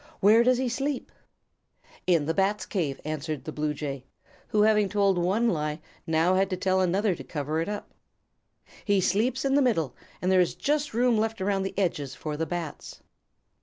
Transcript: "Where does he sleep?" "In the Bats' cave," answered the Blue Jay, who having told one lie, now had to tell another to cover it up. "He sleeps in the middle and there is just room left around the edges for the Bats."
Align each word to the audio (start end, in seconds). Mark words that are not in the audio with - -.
"Where 0.19 0.43
does 0.43 0.57
he 0.57 0.67
sleep?" 0.67 1.11
"In 2.07 2.25
the 2.25 2.33
Bats' 2.33 2.65
cave," 2.65 2.99
answered 3.05 3.43
the 3.43 3.51
Blue 3.51 3.71
Jay, 3.71 4.03
who 4.47 4.63
having 4.63 4.89
told 4.89 5.19
one 5.19 5.47
lie, 5.47 5.79
now 6.07 6.33
had 6.33 6.49
to 6.49 6.57
tell 6.57 6.81
another 6.81 7.13
to 7.13 7.23
cover 7.23 7.61
it 7.61 7.69
up. 7.69 7.93
"He 8.83 8.99
sleeps 8.99 9.45
in 9.45 9.53
the 9.53 9.61
middle 9.61 9.95
and 10.19 10.31
there 10.31 10.41
is 10.41 10.55
just 10.55 10.95
room 10.95 11.19
left 11.19 11.39
around 11.39 11.61
the 11.61 11.77
edges 11.77 12.15
for 12.15 12.35
the 12.35 12.47
Bats." 12.47 13.03